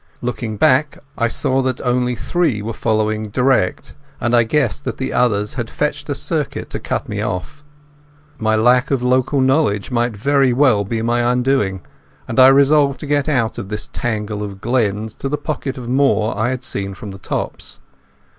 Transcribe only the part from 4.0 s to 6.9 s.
and I guessed that the others had fetched a circuit to